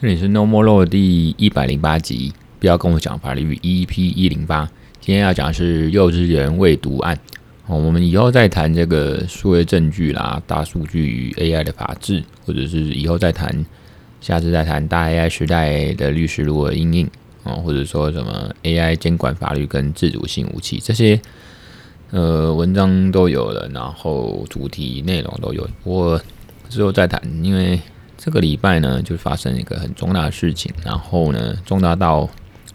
[0.00, 4.66] 这里是 No More Law 第一百零八集，不要跟我讲法律 EP 一零八。
[4.98, 7.20] 今天要讲的是幼稚园未读案。
[7.66, 13.66] 哦，我们以后再谈这个数位证据啦、大数据与 AI 的法治，或者是以后再谈，
[14.22, 17.06] 下次再谈大 AI 时代的律师如何应应
[17.44, 21.20] 啊，或者说什么 AI 监管法律跟自主性武器这些，
[22.10, 26.22] 呃，文章都有了，然后主题内容都有，不过
[26.70, 27.78] 之后再谈，因为。
[28.22, 32.28] 这个礼拜呢，就发生一个很重大的事情，然后呢，重大到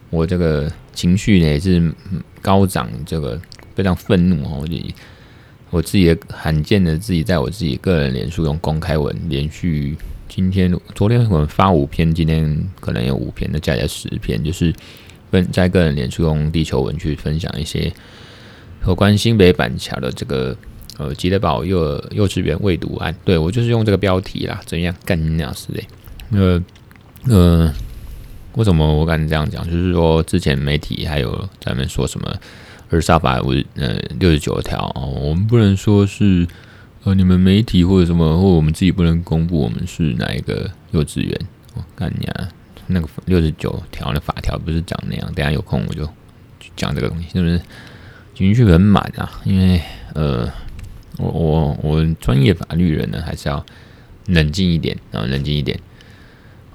[0.09, 1.93] 我这个情绪呢也是
[2.41, 3.39] 高涨，这个
[3.75, 4.95] 非常愤怒哦，我自己
[5.69, 9.95] 我自己罕见的自己在我自己个人脸书用公开文，连续
[10.27, 14.73] 今天昨天我们发五篇，今天可能有五篇，那加起来十篇，就是
[15.29, 17.93] 分在个人脸书用地球文去分享一些
[18.87, 20.57] 有关新北板桥的这个。
[20.97, 25.83] 呃，吉德堡幼幼稚园未读案，对，我就是用这个标题啦，怎样干你娘似的？
[26.31, 26.63] 呃
[27.27, 27.73] 呃，
[28.53, 29.65] 为什么我敢这样讲？
[29.65, 32.33] 就是说，之前媒体还有在那边说什么
[32.89, 36.47] 儿少法五呃六十九条哦，我们不能说是
[37.03, 41.37] 呃你们媒体或者什么，或我们自己不能公布我们是哪一个幼稚园。
[41.73, 42.47] 我干你娘，
[42.87, 45.29] 那个六十九条的法条不是讲那样？
[45.33, 46.07] 等下有空我就
[46.77, 47.59] 讲这个东西，是不是
[48.33, 49.41] 情绪很满啊？
[49.43, 49.81] 因为
[50.13, 50.49] 呃。
[51.17, 53.65] 我我我专业法律人呢，还是要
[54.27, 55.79] 冷静一点啊，冷静一点。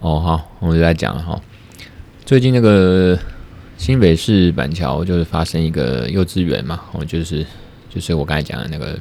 [0.00, 1.40] 哦，好，我就来讲了哈。
[2.24, 3.18] 最近那个
[3.76, 7.44] 新北市板桥就是发生一个幼稚园嘛，我就是
[7.90, 8.98] 就是我刚才讲的那个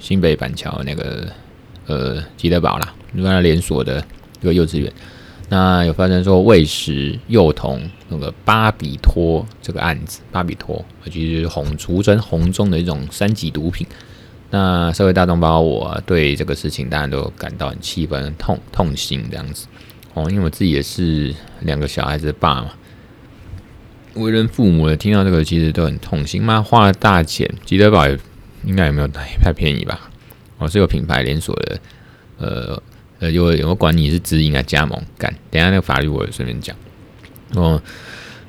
[0.00, 1.28] 新北板桥那个
[1.86, 4.04] 呃吉德堡啦，那个连锁的
[4.40, 4.92] 一个幼稚园，
[5.50, 13.86] 那有发生说喂食幼童那个巴比托这个案子，巴比托其实就是红俗称红中的一种三级毒品。
[14.50, 19.66] 那社会大众包括我、对这个事情当然都感到很气愤、痛痛心这样子
[20.14, 22.70] 哦，因为我自己也是两个小孩子的爸嘛，
[24.14, 26.40] 为人父母的听到这个其实都很痛心。
[26.40, 28.06] 妈花了大钱，吉德堡
[28.64, 29.08] 应该也没有
[29.42, 30.08] 太便宜吧？
[30.58, 31.80] 哦，是有品牌连锁的，
[32.38, 32.82] 呃
[33.18, 36.76] 呃，有有管你是直营啊加盟干，等下那个法律我也顺便讲
[37.54, 37.82] 哦，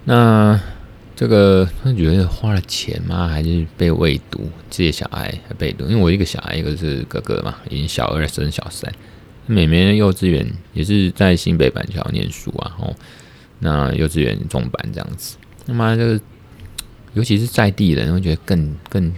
[0.03, 0.59] 那。
[1.15, 3.27] 这个他觉得花了钱吗？
[3.27, 4.49] 还是被喂毒？
[4.69, 5.85] 这些小孩还被毒？
[5.85, 8.91] 因为我一个小孩，一个是哥哥嘛，已经小二升小三。
[9.47, 12.93] 妹妹幼稚园也是在新北板桥念书啊，哦，
[13.59, 15.37] 那幼稚园中班这样子。
[15.65, 16.19] 他妈这个，
[17.13, 19.13] 尤其是在地人，会觉得更更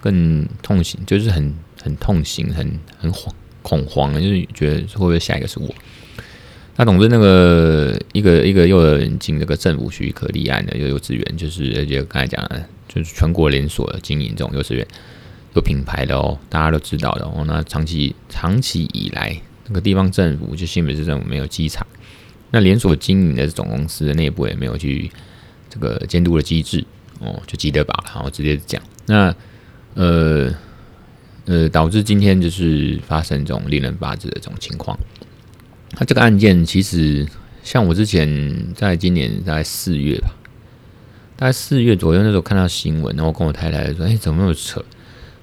[0.00, 3.32] 更痛心，就是很很痛心，很很慌
[3.62, 5.72] 恐慌，就是觉得会不会下一个是我？
[6.80, 14.86] 那总之，那个一个一个幼儿园进这个政府许可立案的幼幼稚园，就是而且刚才讲的，就是全国连锁经营这种幼稚园，
[15.54, 17.42] 有品牌的哦，大家都知道的哦。
[17.48, 19.36] 那长期长期以来，
[19.66, 21.84] 那个地方政府就新北市政府没有稽查，
[22.52, 25.10] 那连锁经营的总公司的内部也没有去
[25.68, 26.84] 这个监督的机制
[27.18, 29.34] 哦，就吉德堡，然后直接讲，那
[29.94, 30.54] 呃
[31.46, 34.96] 呃，导致今天就是发生这种令人发指的这种情况。
[35.90, 37.26] 他这个案件其实，
[37.62, 40.34] 像我之前在今年大概四月吧，
[41.36, 44.84] 大概四月左右那时候看到新闻，然后跟我太太说：“哎，怎么那么扯？”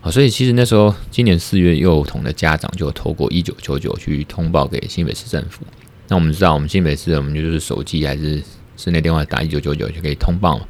[0.01, 5.65] 好，所以其实那时候今年四月，幼童的家长就透过一九九九去通报给新北市政府。
[6.07, 8.41] 那我们知道，我们新北市我们就是手机还是
[8.77, 10.65] 室内电话打一九九九就可以通报嘛。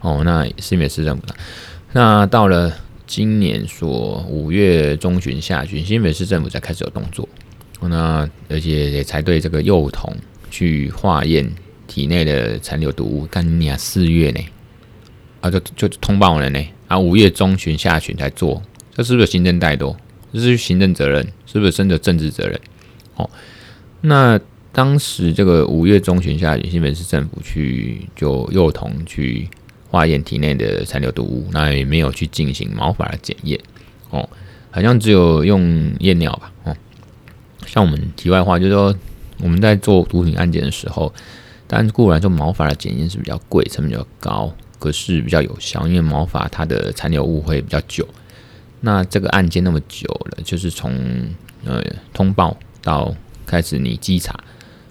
[0.00, 1.22] 哦，那新北市政府，
[1.92, 2.72] 那到了
[3.06, 7.28] 今年说五月中旬下旬，新北市政府才开始有动作。
[7.80, 10.14] 那而且也才对这个幼童
[10.50, 11.46] 去化验
[11.86, 14.40] 体内的残留毒物，干你啊，四月呢，
[15.42, 18.62] 啊就就通报了呢，啊五月中旬下旬才做，
[18.94, 19.94] 这是不是行政怠惰？
[20.32, 22.58] 这是行政责任，是不是真的政治责任？
[23.16, 23.28] 哦，
[24.00, 24.40] 那
[24.72, 29.48] 当时这个五月中旬下旬，新北市政府去就幼童去
[29.90, 33.60] 化验体内的残留毒物，那也没有去进行毛发的检验，
[34.10, 34.28] 哦，
[34.70, 36.76] 好像只有用验尿吧，哦。
[37.74, 38.94] 像我们题外话，就是说
[39.40, 41.12] 我们在做毒品案件的时候，
[41.66, 48.06] 当然固然说毛发的检验是比较贵，成本比较高，可是比较有效，因为毛发它的残留物会比较久。
[48.82, 50.94] 那这个案件那么久了，就是从
[51.64, 51.82] 呃
[52.12, 53.12] 通报到
[53.44, 54.38] 开始你稽查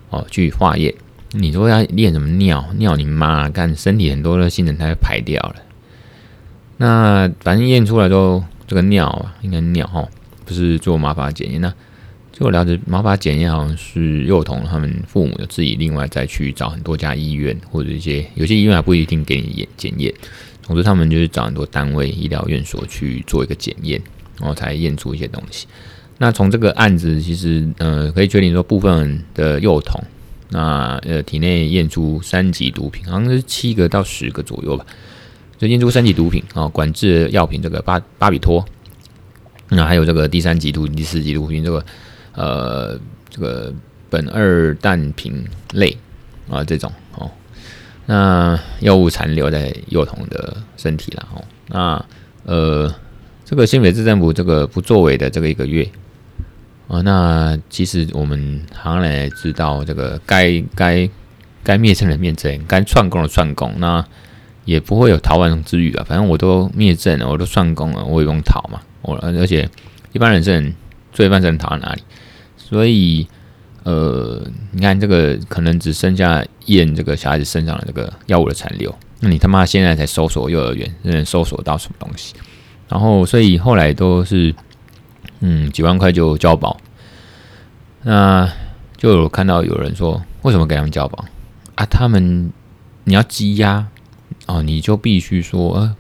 [0.10, 0.94] 哦去化验，
[1.32, 5.56] 你说要验什么尿尿你妈干身体很多的新陈代谢排掉了，
[6.76, 10.06] 那反正验出来都这个尿啊，应该尿哈，
[10.44, 11.74] 不是做毛发检验那。
[12.34, 20.12] 据我了解，毛发检验好像是幼童他们父母有自己另外再去找很多家医院，或者一些有些医院还不一定给你验检验。
[20.64, 24.02] 总之，他们就是找很多单位、医疗院所去做一个检验，
[24.40, 25.68] 然后才验出一些东西。
[26.18, 30.02] 那从这个案子，其实呃可以确定说，部分的幼童
[30.50, 34.84] 那呃体内验出三级毒品，好像是七个到十个左右吧，
[35.60, 38.66] 就验出三级毒品啊，管制药品这个巴巴比托，
[39.70, 41.86] 那还有这个第三级毒品、第四级毒品这个
[42.34, 43.00] 呃
[43.30, 43.74] 这个
[44.12, 45.98] 苯二氮平类
[46.50, 47.30] 啊这种哦，
[48.06, 52.06] 那药物残留在幼童的身体了哦，那
[52.46, 52.94] 呃
[53.46, 55.90] 这个新北市政府这个不作为的这个一个月。
[56.88, 61.10] 哦，那其实我们行内知道，这个该该
[61.64, 64.06] 该灭证的灭证，该串供的串供，那
[64.66, 66.06] 也不会有逃亡之虞啊。
[66.06, 68.82] 反正我都灭证了，我都串供了，我也不用逃嘛。
[69.02, 69.68] 我而且
[70.12, 70.76] 一般人是很
[71.14, 72.04] 罪犯，是能逃到哪里？
[72.58, 73.28] 所以
[73.84, 82.34] 呃，你看这个可能只剩下验这个小孩子身上的这个药物的残留，那你他妈现在才搜索幼儿园，能搜索到什么东西？
[82.90, 84.54] 然后所以后来都是。
[85.46, 86.80] 嗯，几万块就交保，
[88.04, 88.50] 那
[88.96, 91.26] 就有看到有人说，为什么给他们交保
[91.76, 91.86] 啊？
[91.86, 92.50] 他们
[93.04, 93.86] 你要羁押
[94.46, 95.94] 哦，你就必须说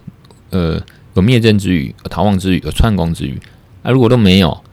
[0.52, 0.82] 呃
[1.16, 3.38] 有灭证之语，有逃亡之语，有串供之语
[3.82, 3.92] 啊。
[3.92, 4.64] 如果都没有，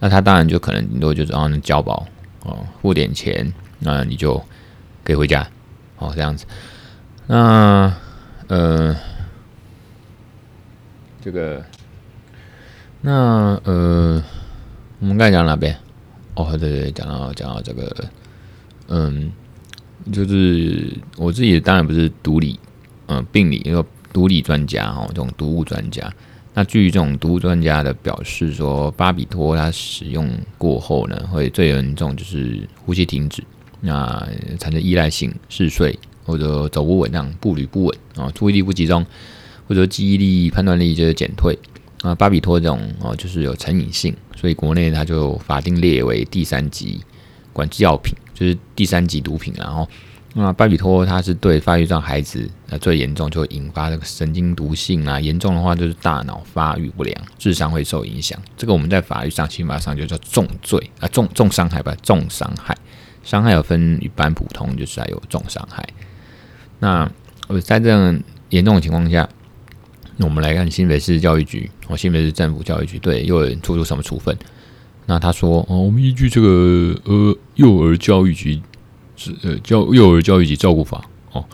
[0.00, 2.06] 那他当然就可能顶多就是哦，能交保
[2.44, 4.42] 哦，付点钱，那你就
[5.04, 5.48] 可以回家
[5.98, 6.46] 哦，这样子。
[7.26, 7.92] 那
[8.48, 8.96] 呃
[11.20, 11.64] 这个。
[13.00, 14.20] 那呃，
[14.98, 15.76] 我们刚才讲哪边？
[16.34, 18.04] 哦，对对，讲到讲到这个，
[18.88, 19.32] 嗯，
[20.12, 22.58] 就是我自己当然不是毒理，
[23.06, 26.12] 嗯，病理一个毒理专家哦，这种毒物专家。
[26.54, 33.42] 那据这种毒物专家的表示说，巴比托它使用过后呢，会最严重就是呼吸停止，
[33.80, 34.26] 那
[34.58, 39.06] 产生依赖性、嗜睡或者走不稳当、步履不稳啊，注意力不集中，
[39.68, 41.58] 或者记忆力、判断力就是减退。
[42.02, 47.00] 啊，巴比托这种哦，就是有成瘾性，所以国内它就法定列为第三级
[47.52, 49.52] 管制药品，就是第三级毒品。
[49.56, 49.88] 然后，
[50.40, 58.38] 那巴比托它是对发育上孩子呃最严重，就会引发这个神经毒性啊，严重的话就是大脑发育不良，智商会受影响。
[58.56, 62.76] 这个我们在法律上、刑法上就叫重罪啊，重重伤害吧，重伤害。
[63.24, 65.86] 伤害有分一般、普通，就是还有重伤害。
[66.78, 67.10] 那
[67.48, 69.28] 呃，在这样严重的情况下。
[70.20, 74.36] 那我们来看新北市教育局，哦，新北市政府教育局对幼儿做出什么处分？
[75.06, 78.60] 那他说，哦，我们依据这个呃幼儿教育局
[79.18, 81.44] 是呃教幼儿教育及照顾法，哦，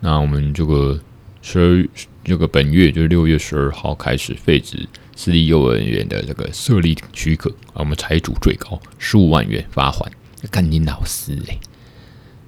[0.00, 0.98] 那我们这个
[1.42, 10.10] 十二这个本月就是六月十二号开始废止私立幼儿园的这个设立许可，啊，我们财主最高十五万元罚款。
[10.50, 11.58] 干你老师嘞，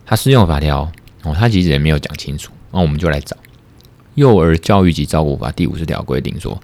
[0.07, 0.91] 他适用法条
[1.25, 3.37] 哦，他其实也没有讲清楚，那我们就来找。
[4.15, 6.63] 幼儿教育及照顾法第五十条规定说，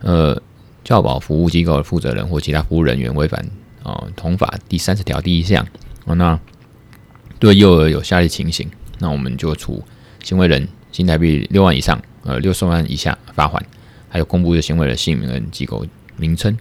[0.00, 0.40] 呃，
[0.84, 3.42] 教保服务机构的负责人或其他服务人员违反
[3.82, 5.66] 啊同法第三十条第一项，
[6.04, 6.38] 哦，那
[7.42, 9.82] 对幼儿有下列情形，那我们就处
[10.22, 13.60] 行为人新台币六万以上，呃，六十万以下罚锾，
[14.08, 15.84] 还有公布的行为人姓名跟机构
[16.16, 16.56] 名称。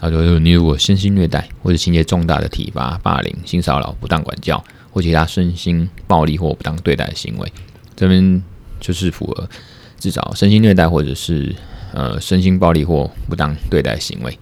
[0.00, 7.52] 他说，你如果身心虐待或者情节重大的体罚、霸凌、性骚扰、不当管教或其他身心暴力或不当对待的行为，
[7.94, 8.42] 这边。
[8.80, 9.48] 就是符合
[9.96, 11.54] 至少身心虐待或者是
[11.92, 14.36] 呃身心暴力或不当对待行为，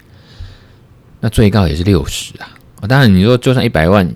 [1.20, 2.49] 那最高也是六十啊。
[2.88, 4.11] 当然你说就算一百万、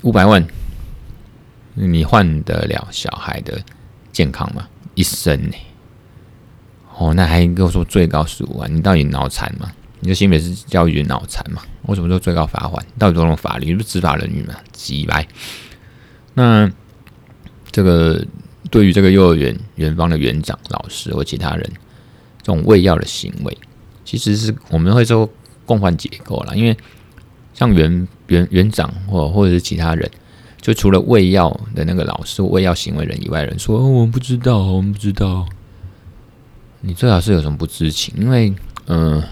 [0.00, 0.42] 五百万，
[1.86, 3.60] 你换得了小孩的
[4.12, 4.68] 健康吗？
[4.94, 5.56] 一生呢？
[6.96, 8.74] 哦，那还跟我说最高十五万？
[8.74, 9.72] 你到底脑残吗？
[10.00, 11.62] 你的新北是教育脑残吗？
[11.82, 12.84] 为什么说最高罚款？
[12.98, 13.66] 到底多少法律？
[13.66, 14.54] 你不是执法人员吗？
[14.72, 15.26] 几百？
[16.34, 16.70] 那
[17.70, 18.24] 这个。
[18.70, 21.70] 对于这个幼儿园园方的园长、老师或其他人，
[22.40, 23.58] 这种喂药的行为，
[24.04, 25.28] 其实是我们会说
[25.66, 26.54] 共犯结构啦。
[26.54, 26.76] 因为
[27.52, 30.08] 像园园园长或或者是其他人，
[30.60, 35.46] 就除了喂药的那个老师、喂药行为人以外，人说、哦、我们不知道，我们不知道。
[36.80, 38.52] 你最好是有什么不知情，因为
[38.86, 39.22] 嗯、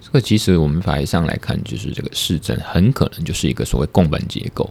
[0.00, 4.68] 这个其实我们法律上来看，就是这个事证很可能就是一个所谓共犯结构。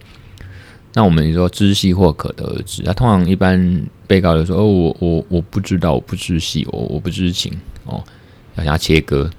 [0.93, 7.53] 那我们说知悉或可得而知，那通常一般被告就说：“哦，我我我不知道，我不知悉，我我不知情。”
[7.85, 8.03] 哦，
[8.55, 9.29] 要想要切割。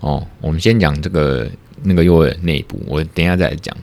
[0.00, 1.50] 哦，我们先讲这个
[1.82, 3.76] 那个幼儿内部，我等一下再来讲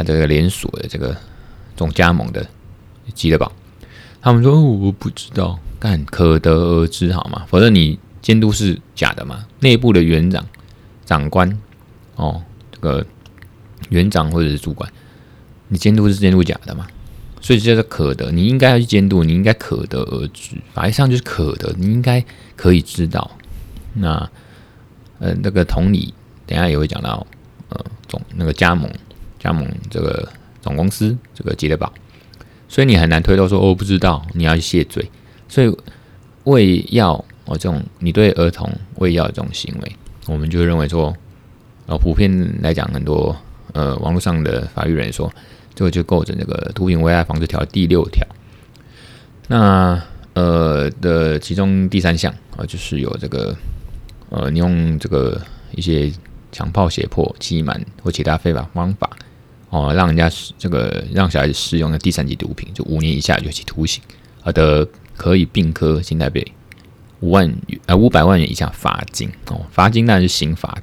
[0.00, 1.14] 他这个连锁的这个
[1.76, 2.46] 总加盟的
[3.12, 3.52] 吉德堡。
[4.22, 7.44] 他们说：“哦，我不知道，但可得而知好吗？
[7.48, 9.44] 否则你监督是假的嘛？
[9.60, 10.46] 内部的园长、
[11.04, 11.58] 长官，
[12.16, 12.42] 哦，
[12.72, 13.04] 这个
[13.90, 14.90] 园长或者是主管。”
[15.68, 16.86] 你监督是监督假的嘛？
[17.42, 22.24] 所以这叫做可得，你应该要去监督，你应该可得而知，法律上就是可得，你应该
[22.56, 23.30] 可以知道。
[23.94, 24.30] 那
[25.18, 26.14] 呃，那个同理，
[26.46, 27.26] 等一下也会讲到，
[27.68, 28.90] 呃，总那个加盟
[29.40, 30.28] 加盟这个
[30.62, 31.92] 总公司这个吉德堡，
[32.68, 35.10] 所以你很难推脱说哦不知道，你要去谢罪。
[35.48, 35.76] 所以
[36.44, 37.12] 喂药
[37.46, 41.12] 哦这种你对儿童喂药这种行为，我们就认为说，
[41.86, 42.30] 呃普遍
[42.62, 43.34] 来讲很多
[43.72, 45.32] 呃网络上的法律人说，
[45.74, 48.24] 这个就构成这个毒品危害防治条第六条。
[49.48, 50.00] 那
[50.34, 53.56] 呃的其中第三项啊，就是有这个
[54.28, 55.40] 呃，你用这个
[55.72, 56.12] 一些
[56.52, 59.10] 强暴、胁迫、欺瞒或其他非法方法
[59.70, 64.02] 哦，让人家这个让小孩子使用的第三级毒品，就五年以下有期徒刑，
[64.42, 64.86] 而得
[65.16, 66.52] 可以并科新台币
[67.20, 67.50] 五万
[67.86, 70.68] 呃五百万元以下罚金哦，罚金当然是刑罚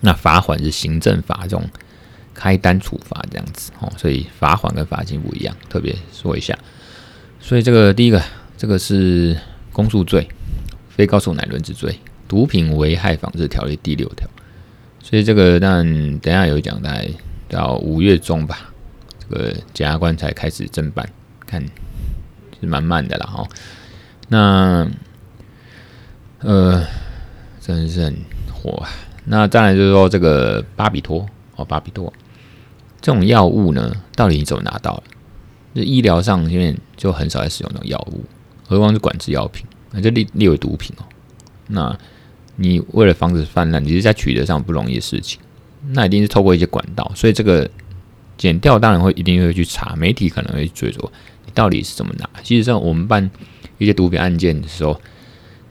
[0.00, 1.68] 那罚款是行政法这种
[2.34, 6.58] 开单处罚这样子哦，所以罚款跟罚金不一样，特别说一下。
[7.40, 8.22] 所以这个第一个。
[8.60, 9.38] 这个是
[9.72, 10.26] 公诉罪，
[10.88, 14.28] 非告诉乃论之罪，毒品危害防治条例第六条。
[15.00, 15.86] 所以这个但
[16.18, 17.08] 等下有讲，大概
[17.48, 18.72] 到五月中吧，
[19.18, 21.08] 这个检察官才开始侦办，
[21.46, 21.64] 看
[22.60, 23.48] 是蛮慢的了哈。
[24.28, 24.88] 那
[26.40, 26.84] 呃，
[27.60, 28.16] 真的是很
[28.52, 28.90] 火啊。
[29.24, 31.26] 那再来就是说这个巴比托
[31.56, 32.12] 哦，巴比托
[33.00, 35.02] 这种药物呢，到底你怎么拿到的？
[35.74, 38.24] 就医疗上因为就很少在使用这种药物。
[38.66, 41.04] 何况是管制药品，那就列列为毒品哦。
[41.68, 41.98] 那
[42.56, 45.40] 你为了防止泛滥，你是在取得上不容易的事情，
[45.92, 47.10] 那一定是透过一些管道。
[47.14, 47.68] 所以这个
[48.36, 51.12] 剪掉当然会一定会去查，媒体可能会追说
[51.46, 52.28] 你到底是怎么拿。
[52.42, 53.30] 其实上我们办
[53.78, 55.00] 一些毒品案件的时候，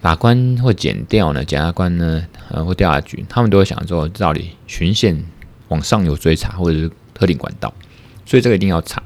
[0.01, 5.23] 法官或剪掉呢，检察官呢，呃，或调查局，他们都会想说到底循线
[5.67, 7.73] 往上游追查，或者是特定管道。
[8.25, 9.01] 所以这个一定要查。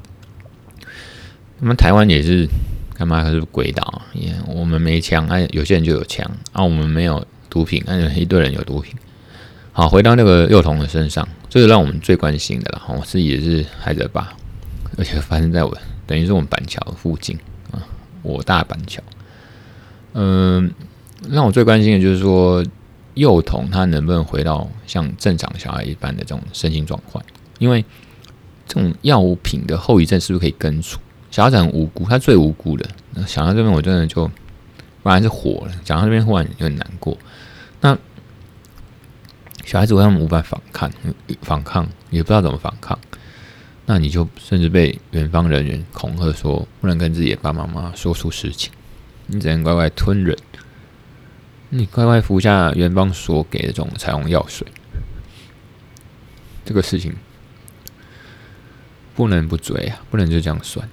[1.60, 2.48] 那么台湾也是。
[2.94, 6.62] 干嘛可是鬼岛，也我们没枪，哎，有些人就有枪啊。
[6.62, 8.94] 我们没有毒品，哎，一堆人有毒品。
[9.74, 12.82] 好，回到那个幼童的身上，这个让我们最关心的了。
[12.88, 14.34] 我自己也是孩子的爸，
[14.98, 15.74] 而且发生在我
[16.06, 17.38] 等于是我们板桥附近
[17.70, 17.80] 啊，
[18.22, 19.02] 我大板桥。
[20.12, 20.70] 嗯，
[21.30, 22.62] 让我最关心的就是说，
[23.14, 27.24] 幼童他能不能回到像正常小孩一般的这种身心状况？
[27.58, 27.82] 因为
[28.68, 31.00] 这种药品的后遗症是不是可以根除？
[31.30, 32.86] 小孩子很无辜，他最无辜的。
[33.26, 34.30] 想到这边，我真的就
[35.02, 35.72] 本来是火了。
[35.82, 37.16] 讲到这边，忽然有点难过。
[37.80, 37.96] 那
[39.72, 40.92] 小孩子他们无法反抗？
[41.40, 42.98] 反抗也不知道怎么反抗。
[43.86, 48.70] 那你就甚至被远方人员恐吓说，不能跟自己的爸爸妈妈说出事情，
[49.28, 50.36] 你只能乖乖吞忍，
[51.70, 54.66] 你乖乖服下园方所给的这种彩虹药水。
[56.66, 57.14] 这个事情
[59.14, 60.86] 不能不追啊，不能就这样算。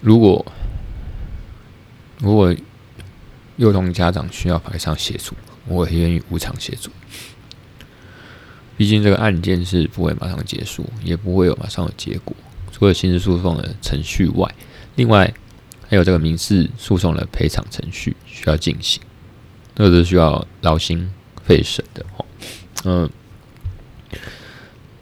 [0.00, 0.46] 如果
[2.20, 2.54] 如果
[3.56, 5.34] 幼童家长需要派上协助，
[5.66, 6.90] 我也愿意无偿协助。
[8.76, 12.34] 毕竟这个案件是不会马上结束，也不会有马上的结果。
[12.70, 14.52] 除了刑事诉讼的程序外，
[14.96, 15.32] 另外
[15.88, 19.00] 还有这个民事诉讼的赔偿程序需要进行，
[19.74, 21.10] 这个是需要劳心
[21.44, 22.24] 费神的哦。
[22.84, 23.10] 嗯，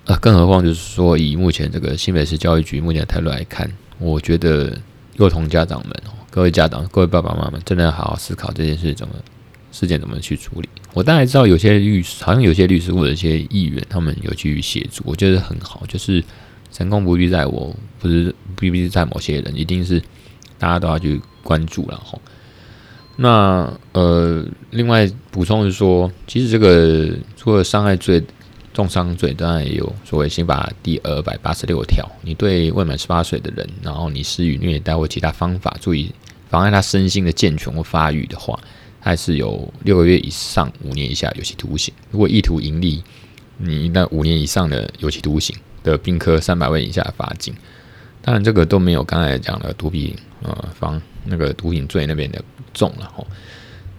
[0.06, 4.76] 啊，更何况就是说，以目前这个新北市教育局目前的态度来看，我觉得。
[5.16, 5.94] 幼童家长们，
[6.30, 9.14] 各位家长、各位爸爸妈妈，真的要好好思考这件事怎么
[9.72, 10.68] 事件怎么去处理。
[10.92, 15.82] 我大概知道有些律师，好像有些律师或者一些议员，他们有去协助，我觉得很好。
[15.88, 16.22] 就是
[16.72, 20.00] 成功不必在我，不是不必在某些人，一定是
[20.58, 22.18] 大家都要去关注了哈。
[23.16, 28.22] 那呃，另外补充是说，其实这个除了伤害罪。
[28.72, 36.14] 重伤罪当然也有所谓刑法第二百八十六条，你对未满十八岁的人，然后你施予虐待或其他方法，注意
[36.48, 38.56] 妨碍他身心的健全或发育的话，
[39.00, 41.92] 还是有六个月以上五年以下有期徒刑。
[42.11, 43.02] 如果意图盈利，
[43.57, 47.54] 你那五年以上的有期徒刑的并科三百万以下的罚金。
[48.23, 53.26] 当然这个都没有刚才讲的毒品呃防那个毒品罪那边的重了吼。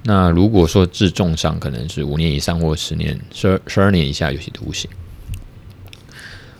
[0.04, 4.90] 那如果说致重伤，可能是五年以上或十年、十二十二年以下有期徒刑。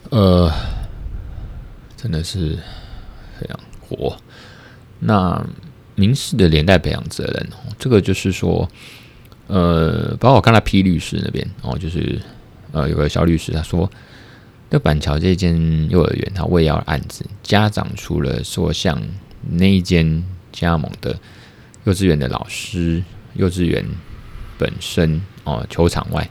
[0.10, 0.52] 呃，
[1.96, 2.58] 真的是
[3.40, 4.18] 非常火。
[5.00, 5.44] 那
[6.02, 8.68] 民事的连带赔偿责任哦，这个就是说，
[9.46, 12.20] 呃，包括我看到批律师那边哦，就是
[12.72, 13.90] 呃，有个小律师他说，
[14.70, 19.00] 那板桥这间幼儿园他未要案子，家长除了说像
[19.52, 21.20] 那一间加盟的
[21.84, 23.04] 幼稚园的老师。
[23.36, 23.82] 幼稚园
[24.58, 26.30] 本身哦，球场外，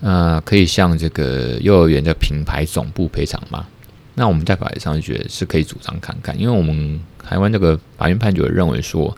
[0.00, 3.66] 呃，可以向这个幼儿园的品牌总部赔偿吗？
[4.14, 6.98] 那我们在法律上觉得是可以主张看看，因为我们
[7.28, 9.16] 台湾这个法院判决认为说，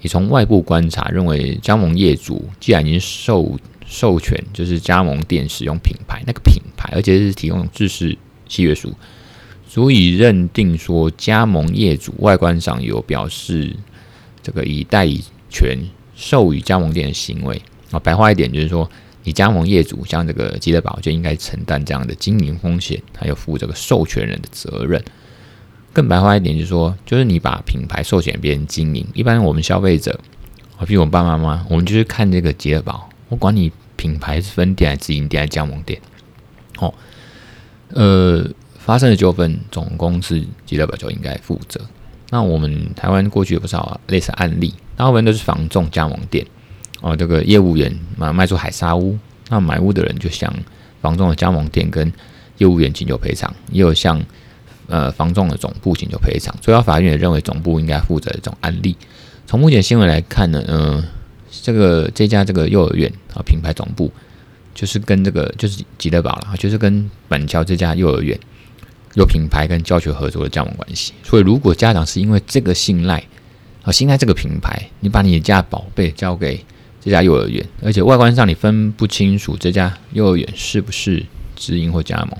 [0.00, 8.16] 你从外部观察，认为加盟业主既然已经授授权，就是加盟店使用品牌，那个品牌，而且是提供制式
[8.48, 8.94] 契约书，
[9.68, 13.76] 足以认定说加盟业主外观上有表示
[14.42, 15.76] 这个以代理权
[16.16, 17.98] 授予加盟店的行为啊。
[17.98, 18.88] 白话一点就是说，
[19.22, 25.04] 你加盟业主像这个吉德宝就应该承担这样的经营风险，还有负这个授权人的责任。
[25.92, 30.20] 更白话一点就是说，就是你把品牌授权别人经营，一般我们消费者，
[30.78, 36.00] 啊，比如我爸爸妈妈，我们就是看这个吉德堡，我管你品牌是分店还是直营店还是加盟店，
[36.78, 36.94] 哦，
[37.88, 41.80] 呃，发生的纠纷，总公司吉德堡就应该负责。
[42.30, 46.46] 那我们台湾过去有不少类似案例，大部分都是房仲加盟店，
[47.00, 49.18] 哦，这个业务员卖卖出海沙屋，
[49.48, 50.54] 那买屋的人就向
[51.02, 52.12] 房仲的加盟店跟
[52.58, 54.24] 业务员请求赔偿，也有向。
[54.90, 58.96] 呃，房仲的总部请求赔偿，最高法院也认为总部应该负责这种案例。
[59.46, 61.02] 从目前新闻来看呢，嗯、
[61.62, 64.12] 这个这家这个幼儿园啊，品牌总部
[64.74, 68.38] 就是跟这个就是吉德堡了，就是跟板桥这家幼儿园
[69.14, 71.12] 有品牌跟教学合作的加盟关系。
[71.22, 73.22] 所以，如果家长是因为这个信赖
[73.82, 76.64] 啊，信赖这个品牌，你把你家宝贝交给
[77.00, 81.24] 这家幼儿园，而且外观上你分不清楚这家幼儿园是不是
[81.56, 82.36] 直营或加盟。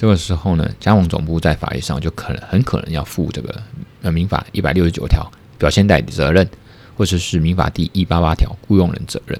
[0.00, 3.62] 这个时候呢，加盟总部在法律上就可能很可能要负这个
[4.00, 6.48] 呃民法一百六十九条表现代理责任，
[6.96, 9.38] 或者是，民法第一八八条雇佣人责任。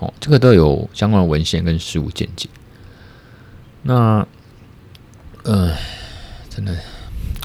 [0.00, 2.48] 哦，这个都有相关的文献跟实务见解。
[3.84, 4.26] 那，
[5.44, 5.76] 呃，
[6.48, 6.76] 真的，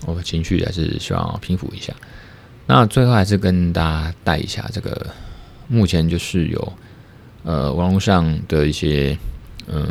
[0.08, 1.94] 我情绪还是希望平复一下。
[2.66, 5.06] 那最后还是跟大家带一下这个，
[5.68, 6.74] 目前就是有
[7.44, 9.16] 呃网络上的一些
[9.68, 9.88] 嗯。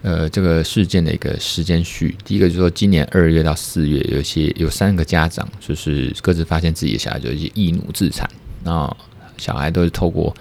[0.00, 8.30] 呃，这个事件的一个时间序，第一个就是说，今年二月到四月，有些有三个家长就是各自发现自己的小孩就一些易怒自残，
[8.62, 8.96] 那
[9.38, 10.32] 小孩都是透过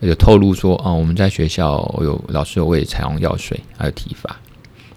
[0.00, 4.38] 有透露说，啊，我们在学校有老师有喂彩虹药水，还有体罚，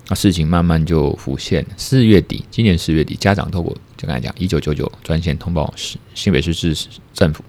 [0.10, 1.66] 那事情慢慢就浮现。
[1.78, 6.76] 四月底，今年四月底，家长透过就刚才讲一九九九专线通报市新北市市
[7.14, 7.42] 政府，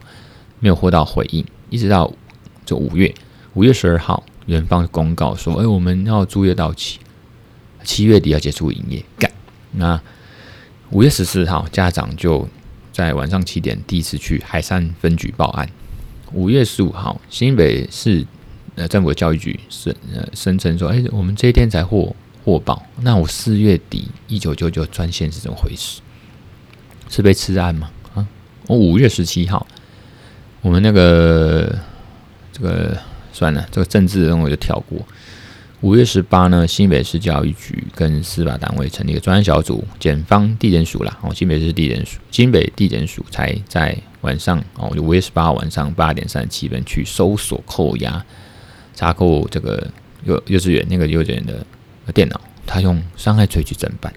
[0.60, 2.12] 没有获到回应，一直到
[2.64, 3.12] 这五月
[3.54, 4.24] 五月十二号。
[4.46, 6.98] 园方公告说：“哎、我们要租约到期，
[7.82, 9.30] 七月底要结束营业。”干，
[9.72, 10.00] 那
[10.90, 12.46] 五月十四号，家长就
[12.92, 15.68] 在晚上七点第一次去海山分局报案。
[16.32, 18.26] 五月十五号，新北市
[18.74, 26.00] 呃政府教育局声呃声称说：“哎、我们这一天才获获报。”那我四月底一九九九专线是怎么回事？
[27.08, 27.90] 是被吃案吗？
[28.14, 28.26] 啊，
[28.66, 29.66] 我五月十七号，
[30.60, 31.78] 我们那个
[32.52, 32.98] 这个。
[33.34, 34.98] 算了，这个政治人物就跳过。
[35.80, 48.24] 五月十八呢，新北市教育局跟司法单位成立一个专案小组，检方地检署啦，哦，新北市地检署、新北地检署才在晚上哦，五月十八号晚上八点三十七分去搜索、扣押、
[48.94, 49.86] 查扣这个
[50.22, 51.66] 幼幼稚园那个幼稚园的
[52.14, 54.10] 电脑，他用伤害罪去侦办。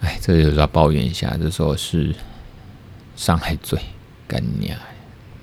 [0.00, 2.12] 哎，这个就是要抱怨一下，这时候是
[3.14, 3.78] 伤害罪，
[4.26, 4.80] 干你啊，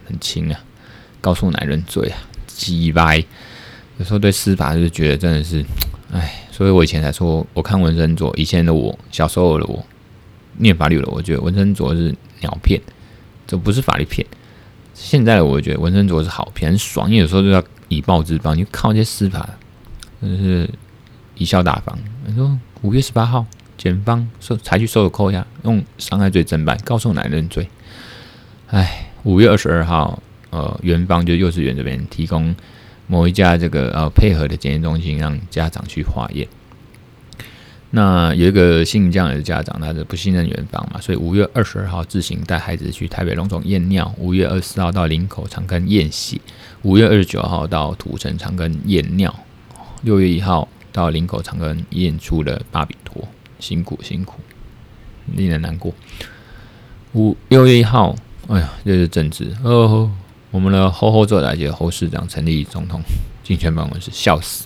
[0.06, 0.60] 很轻啊，
[1.21, 2.17] 告诉男人罪啊。
[2.56, 3.24] 鸡掰，
[3.98, 5.63] 有时候对司法就是觉得真的是，
[6.13, 9.86] 哎，所以我以前才说，我看文森佐，以前的我，小时候的我，
[10.58, 12.82] 念法律的，我觉得文森佐是鸟片，
[13.46, 14.26] 这不是法律片。
[14.94, 19.50] 现在的我觉得文森佐是好片，很爽，因为有时候就要以暴制暴，你靠这些司法，
[20.22, 20.70] 真是
[21.36, 21.98] 贻笑大方。
[22.26, 23.46] 你说五月十八号，
[23.78, 27.68] 检方说采取搜索扣押，用伤害罪侦办，告诉乃认罪。
[28.68, 30.22] 哎，五月二十二号。
[30.56, 32.56] 呃，园方就幼稚园这边提供
[33.08, 36.48] 某一家这个呃配合的检验中心，让家长去化验。
[37.91, 46.39] 那有一个姓江的家长，他是不信任园方嘛，所以五月二十二号自行带孩子去台北龙总验尿，五月二十四号到林口长庚验血，
[46.84, 49.34] 五月二十九号到土城长庚验尿，
[50.04, 53.28] 六月一号到林口长庚验出了巴比妥，
[53.60, 54.39] 辛苦辛苦，
[55.34, 55.94] 令人难过。
[57.13, 58.15] 五六月一号，
[58.48, 60.10] 哎呀，这是政治哦。
[60.56, 63.02] 我们的侯侯座来接侯市长成立总统
[63.44, 64.65] 竞选办公室，笑死。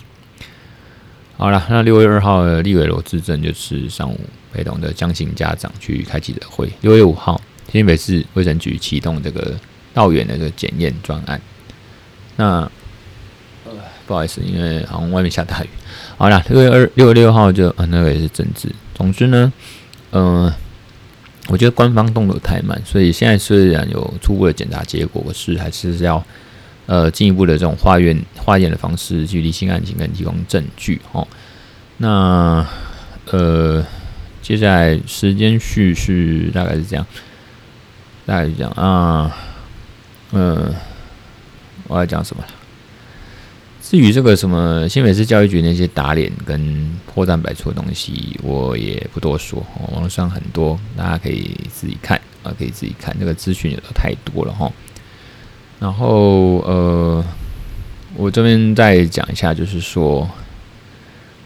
[1.36, 4.16] 好了，那六月二号的立委罗志政就是上午
[4.52, 6.70] 陪同的江姓家长去开记者会。
[6.82, 7.40] 六月五号，
[7.72, 9.58] 新北市卫生局启动这个
[9.92, 11.40] 道远的这个检验专案。
[12.36, 12.70] 那
[13.64, 13.72] 呃
[14.06, 15.68] 不好意思，因为好像外面下大雨。
[16.16, 18.72] 好了，六月二六月六号就啊，那个也是政治。
[18.94, 19.52] 总之呢，
[20.12, 20.52] 嗯、
[21.50, 26.24] 我觉得官方动作太慢，所以现在虽然有初步的检查结果，是还是要
[26.86, 31.26] 呃进一步的这种化验化验的方式去理清案情跟提供证据哦。
[31.96, 32.64] 那
[33.32, 33.84] 呃，
[34.40, 37.04] 接下来时间序是大概是这样，
[38.24, 39.36] 大概是这样啊。
[40.30, 40.74] 嗯、呃，
[41.88, 42.44] 我要讲什么？
[43.90, 49.60] 至于这个什么新北市教育局那些打脸跟破绽百出的东西，我也不多说。
[49.90, 53.12] 网络上很多，大家可以自己看啊，可以自己看。
[53.18, 54.70] 这个资讯有的太多了哈。
[55.80, 57.24] 然后呃，
[58.14, 60.30] 我这边再讲一下，就是说，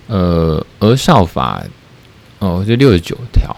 [0.09, 1.64] 呃，儿少法
[2.40, 3.57] 哦，这六十九条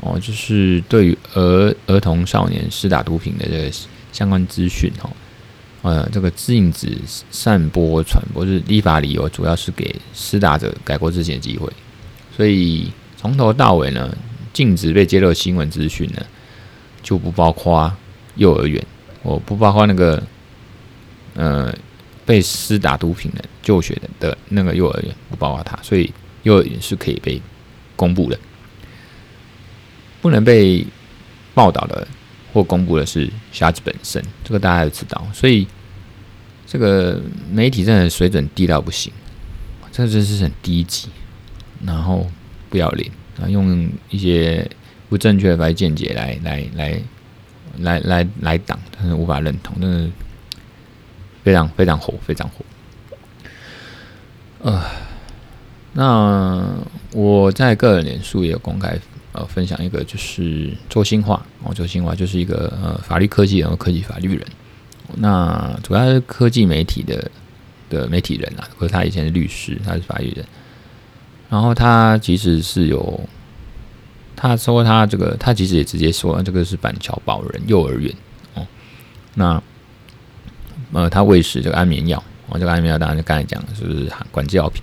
[0.00, 3.70] 哦，就是对于儿儿童少年施打毒品的这个
[4.10, 5.08] 相关资讯哈。
[5.86, 6.98] 呃，这个禁止
[7.30, 11.72] 散播、传播，是立法理由，主要是给施打者改过自新的机会。
[12.36, 14.12] 所以从头到尾呢，
[14.52, 16.26] 禁止被揭露新闻资讯呢，
[17.04, 17.92] 就不包括
[18.34, 18.84] 幼儿园，
[19.22, 20.20] 我不包括那个
[21.34, 21.72] 呃
[22.24, 25.78] 被施打毒品的就学的的那个幼儿园，不包括他。
[25.84, 27.40] 所以幼儿园是可以被
[27.94, 28.36] 公布的，
[30.20, 30.84] 不能被
[31.54, 32.08] 报道的
[32.52, 35.24] 或公布的是瞎子本身，这个大家都知道。
[35.32, 35.64] 所以。
[36.66, 39.12] 这个媒体真的水准低到不行，
[39.92, 41.08] 这真是很低级，
[41.84, 42.26] 然后
[42.68, 43.08] 不要脸
[43.40, 44.68] 啊，用一些
[45.08, 47.02] 不正确的白见解来来来
[47.78, 50.10] 来来来挡，但是无法认同，真的
[51.44, 52.64] 非常非常火，非常火。
[54.58, 54.82] 呃，
[55.92, 56.62] 那
[57.12, 58.98] 我在个人脸书也有公开
[59.30, 64.44] 呃分享一个，就是周新化哦，周新化就是一个呃法律科技人，科技法律人。
[65.14, 67.30] 那主要是科技媒体的
[67.88, 70.44] 的媒体人啊，或者他以前是律师，他是法律人。
[71.48, 73.20] 然后他其实是有，
[74.34, 78.12] 他说他这个，他其实也直接说这个是板桥保人幼儿园
[78.54, 78.66] 哦。
[79.34, 79.62] 那
[80.92, 84.82] 呃，他喂食这个安眠药，哦，这个安眠药当然就刚才讲的是不是管制药品？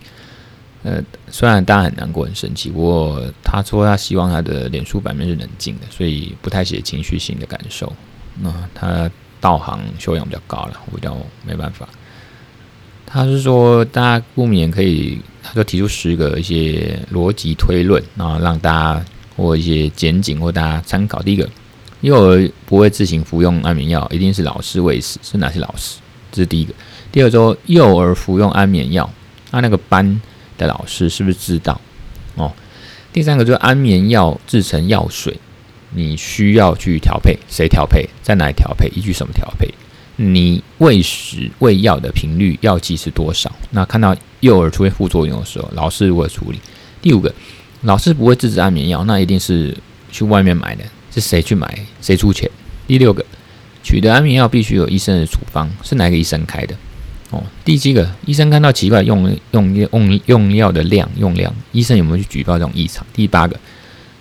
[0.84, 7.92] 呃，虽然大家很难过、很生气，不过他说他希望他的脸书版面是冷静的，所以不太写情绪性的感受。
[8.40, 9.12] 那他。
[9.44, 11.86] 道行修养比较高了，我比较没办法。
[13.06, 21.22] 他是说，大家不免可以，他就提出十个一些逻辑推论，然后让大家或一些检警或大家参考。
[21.22, 21.48] 第一个，
[22.00, 26.00] 幼儿不会自行服用安眠药，一定是老师喂食，是哪些老师？
[26.32, 26.74] 这是第一个。
[27.12, 29.08] 第二，说幼儿服用安眠药，
[29.52, 30.22] 那那个班
[30.58, 31.80] 的老师是不是知道？
[32.36, 32.50] 哦，
[33.12, 35.38] 第三个就是安眠药制成药水。
[35.96, 39.68] 你需要去调配，谁调配，在哪里调配，依据什么调配？
[40.16, 43.52] 你喂食喂药的频率，药剂是多少？
[43.72, 46.60] 那看到幼儿出现副作用的时候，老师如何处理？
[47.02, 47.34] 第五个，
[47.82, 49.76] 老师不会自制安眠药，那一定是
[50.12, 51.68] 去外面买的，是谁去买？
[52.00, 52.50] 谁出钱？
[52.86, 53.26] 第六个，
[53.82, 56.76] 取得安眠药必须有医生的处方，是哪个医生开的？
[57.32, 63.06] 哦，第七个，医生看到奇怪用用用用药的量用量，医生有没有去举报这种异常？
[63.14, 63.60] 第八个。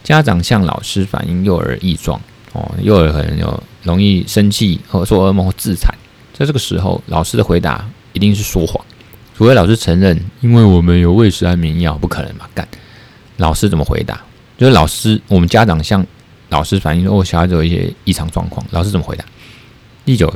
[0.02, 2.20] 家长向老师反映幼儿异状，
[2.52, 5.94] 哦，幼儿可能有容易生气或做噩梦或自残，
[6.32, 8.84] 在这个时候，老师的回答一定是说谎，
[9.36, 12.48] 除非老师承认，因为我们有喂食安眠药，不可能嘛？
[12.54, 12.66] 干，
[13.36, 14.20] 老师怎么回答？
[14.58, 16.04] 就是老师，我们家长向
[16.48, 19.24] 老师反映说，哦，小孩子有一些异常状况，老师怎么回答？
[20.04, 20.32] 第九，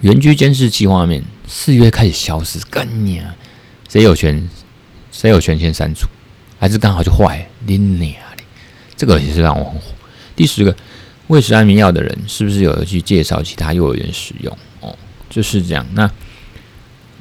[0.00, 3.34] 园区监视器画面四月开始消失，干你啊！
[3.88, 4.48] 谁有权？
[5.12, 6.06] 谁有权先删除？
[6.58, 7.46] 还是刚好就坏？
[7.64, 8.14] 你娘！
[8.96, 9.92] 这个也是让我很火。
[10.34, 10.74] 第十个，
[11.28, 14.58] 喂食安眠药的人是不是有去介绍其他幼儿园使用？
[14.80, 14.96] 哦，
[15.28, 15.86] 就是这样。
[15.92, 16.10] 那，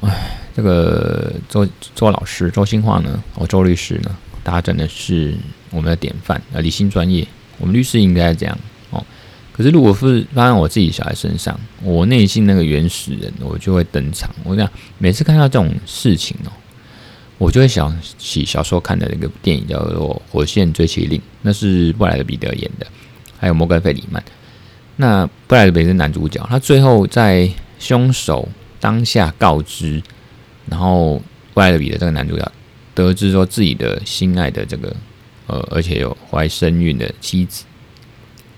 [0.01, 3.23] 哎，这个周周老师周新化呢？
[3.35, 4.15] 哦，周律师呢？
[4.43, 5.35] 大家真的是
[5.71, 7.27] 我们的典范啊，理性专业。
[7.57, 8.57] 我们律师应该这样
[8.91, 9.03] 哦。
[9.51, 14.29] 可是如果是发生我自己小孩身上，我内心那个原始人，我就会登场。
[14.43, 16.51] 我讲每次看到这种事情哦。
[17.37, 22.87] 我就会想起小时候看的那个电影，叫做《火线追缉令》，那是布莱德彼特演的，
[23.37, 24.23] 还有摩根费里曼。
[24.95, 28.47] 那布莱德彼特是男主角，他最后在凶手
[28.79, 30.01] 当下告知，
[30.69, 31.21] 然后
[31.53, 32.51] 布莱德彼特这个男主角
[32.93, 34.95] 得知说自己的心爱的这个
[35.47, 37.65] 呃，而且有怀身孕的妻子，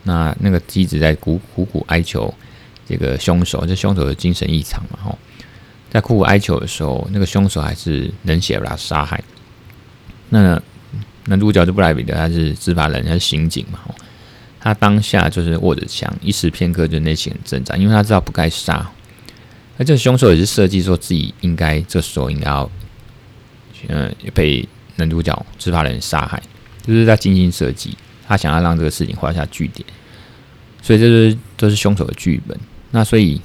[0.04, 2.32] 那那个妻子在苦苦苦哀求
[2.88, 5.18] 这个凶手，这凶手的精神异常嘛，吼。
[5.89, 9.23] 在苦苦哀求的时候，那个凶手还是冷血把他杀害。
[10.30, 10.62] 那
[11.26, 13.80] 男主角就布莱比德，他是执法人，他是刑警嘛。
[14.60, 18.89] 他当下就是握着枪，一时片刻就内心很挣扎，因为他知道不该杀。
[19.78, 22.69] 而这个凶手也是设计说自己应该这时候应该要，
[23.88, 26.41] 嗯，被男主角执法人杀害，
[26.86, 27.95] 就是在精心设计，
[28.28, 29.88] 他想要让这个事情画下句点。
[30.82, 32.58] 所以这是这是凶手的剧本。
[32.91, 33.39] 那所以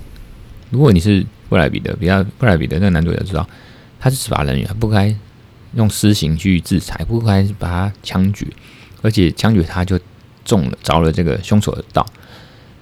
[0.71, 3.47] 如果你是布莱彼特，比较布莱彼特那个男主角知道，
[4.01, 5.15] 他是执法人员，他不该
[5.75, 8.47] 用私刑去制裁，不该把他枪决，
[9.03, 10.01] 而且枪决他就
[10.47, 12.07] 中了着了这个凶手的道。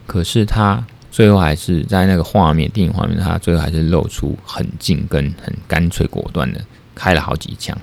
[0.07, 7.77] 可是他最后还是在那个画面，电影画面，他最后还是露出很近跟很干脆果断的开了好几枪，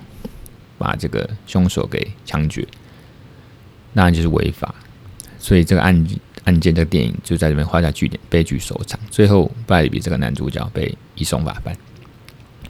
[0.78, 2.66] 把这个凶手给枪决，
[3.92, 4.74] 那就是违法。
[5.38, 6.18] 所以这个案件
[6.48, 8.98] 案件，这个电影就在这边画下句点，悲剧收场。
[9.10, 11.76] 最后，布莱德彼这个男主角被移送法办。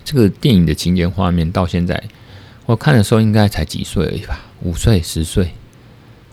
[0.05, 2.03] 这个电影的情节画面到现在，
[2.67, 5.53] 我看的时候应该才几岁而已吧，五岁、十岁，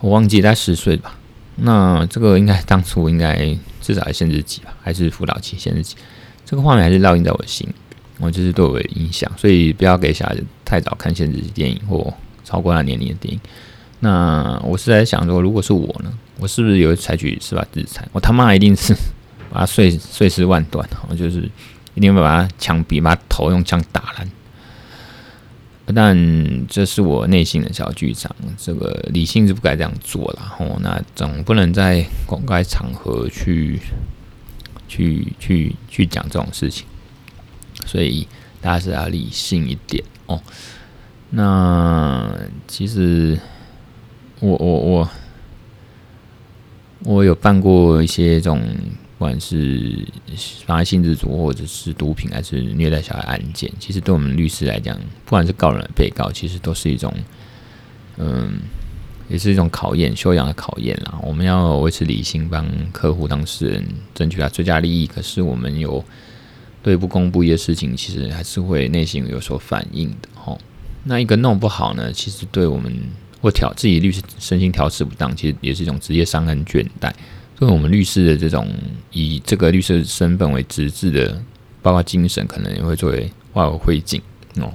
[0.00, 1.16] 我忘记在十岁吧。
[1.54, 5.94] 那这个应该当初应该至少还限制级吧，还是辅导期限制级？
[6.44, 7.68] 这个画面还是烙印在我的心，
[8.18, 9.30] 我就是对我的影响。
[9.36, 12.12] 所以不要给小孩子太早看限制级电影或
[12.44, 13.40] 超过他年龄的电影。
[14.06, 18.06] 那我是在想说，如果是我呢，我是不是有采取司法制裁？
[18.12, 18.94] 我他妈一定是
[19.50, 21.50] 把他碎碎尸万段，我就是
[21.94, 24.30] 一定会把他枪毙，把他头用枪打烂。
[25.92, 30.52] 但这是我内心的小剧场，这个理性是不该这样做了。
[30.60, 33.80] 哦，那总不能在公开场合去
[34.86, 36.86] 去去去讲这种事情，
[37.84, 38.28] 所以
[38.60, 40.40] 大家是要理性一点哦。
[41.30, 42.32] 那
[42.68, 43.36] 其实
[44.46, 45.10] 我我我
[47.04, 48.62] 我有办过一些这种。
[49.18, 50.06] 不管是
[50.66, 57.10] 妨害性自主，或者是毒品，还是虐待小孩案件，其实对我们律师来讲，不管是告人、被告，其实都是一种，
[58.18, 58.60] 嗯，
[59.30, 61.18] 也是一种考验、修养的考验啦。
[61.22, 63.82] 我们要维持理性，帮客户、当事人
[64.14, 65.06] 争取他最佳利益。
[65.06, 66.04] 可是我们有
[66.82, 70.28] 对不公不义的事情，其实还是会内心有所反应的。
[70.34, 70.58] 吼，
[71.04, 72.92] 那一个弄不好呢，其实对我们
[73.40, 77.12] 或调自己律师身心调适不当，其实也是一种职业伤痕倦怠。
[77.58, 78.68] 对我们律师的这种
[79.12, 81.40] 以这个律师身份为职志的，
[81.80, 84.20] 包括精神，可能也会作为化为灰烬
[84.56, 84.72] 哦。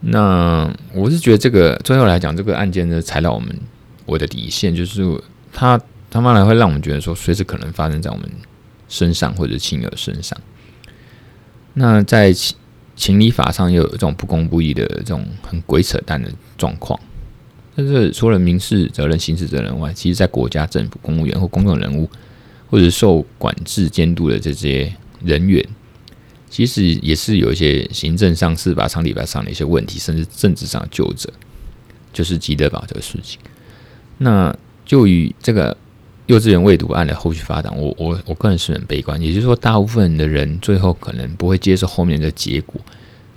[0.00, 3.54] 那我是觉得这个最后来讲，这个案件呢，踩到我们
[4.06, 5.02] 我的底线，就是
[5.52, 8.30] 他他妈来会让我们觉得说，随时可能发生在我们
[8.88, 10.38] 身上或者亲友身上。
[11.74, 12.56] 那在情
[12.96, 16.98] 情理法上又有这种不公不义的这种很鬼扯淡的状况。
[17.76, 22.08] 但是除了民事责任、刑事责任外，其实，在国家、政府、公务员或公众人物，
[22.70, 25.64] 或者受管制监督的这些人员，
[26.48, 31.28] 其实也是有一些行政上、司法上、立法上的一些问题，甚至政治上的纠责，
[32.12, 33.40] 就是吉德堡这个事情。
[34.18, 35.76] 那就以这个
[36.26, 42.80] 幼稚园未读案的后续发展，我我我个人是很悲观，也就是说，大部分的人最后可能不会接受后面的结果，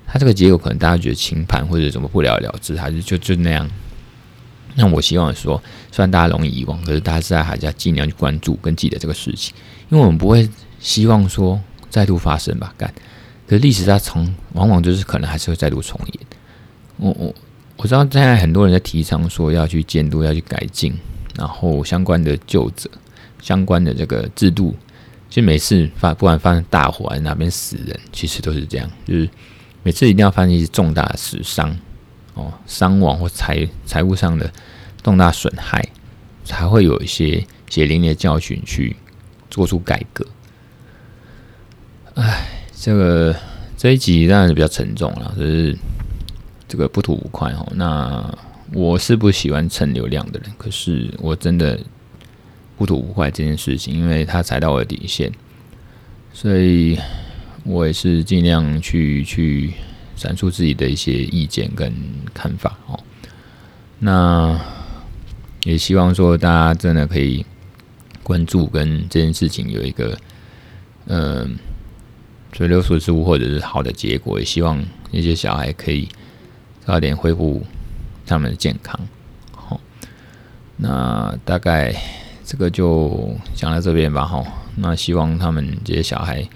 [0.06, 3.68] 他这个结果可能大家觉得轻判或者怎么不了了之，还是就就那样。
[4.80, 5.60] 那我希望说，
[5.92, 9.52] 虽然大家容易遗忘，可是大家现在还是要尽量去关注跟记得这个事情，
[9.90, 10.48] 因为我们不会
[10.80, 11.60] 希望说
[11.90, 12.72] 再度发生吧？
[12.78, 12.94] 干，
[13.48, 16.28] 可是历史它从往往就是可能还是会再度重演。
[16.98, 17.34] 我我
[17.78, 20.96] 我知道现在很多人在提倡说要去监督、要去改进，
[21.36, 22.88] 然后相关的旧者、
[23.42, 24.76] 相关的这个制度，
[25.28, 29.28] 其实每次发不管发生大火还是哪边死人，其实都是这样，就是
[29.82, 31.76] 每次一定要发生一些重大的死伤。
[32.34, 34.48] 哦，伤亡或财财务上的
[35.08, 35.82] 重大损害，
[36.44, 38.94] 才会有一些血淋淋的教训去
[39.50, 40.28] 做出改革。
[42.16, 43.34] 哎，这个
[43.78, 45.74] 这一集当然是比较沉重了，就是
[46.68, 47.66] 这个不吐不快哦。
[47.74, 48.38] 那
[48.74, 51.80] 我是不喜欢蹭流量的人，可是我真的
[52.76, 55.32] 不吐不快这件事情，因为他踩到我的底线，
[56.34, 57.00] 所以
[57.64, 59.72] 我也是尽量去去。
[60.18, 61.94] 阐述自己的一些意见跟
[62.34, 63.00] 看法哦，
[64.00, 64.60] 那
[65.68, 67.46] 也希望说大家真的可以
[68.24, 70.18] 关注跟这件事情有一个
[71.08, 71.58] 嗯
[72.54, 76.08] 水落石出或者是好的结果，也希望那些小孩可以
[76.86, 77.62] 早点恢复
[78.26, 78.98] 他们的健康。
[79.52, 79.78] 好，
[80.78, 81.94] 那大概
[82.46, 84.24] 这个就讲到这边吧。
[84.24, 84.42] 哈，
[84.78, 86.48] 那希望他们这些小孩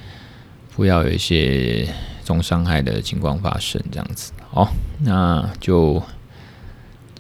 [0.74, 1.88] 不要有一些。
[2.24, 6.02] 重伤害的情况发生，这样子，好，那就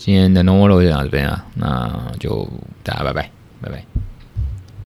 [0.03, 2.49] 今天的 No More Law 就到这边啊，那就
[2.81, 3.29] 大家拜拜，
[3.61, 3.85] 拜拜。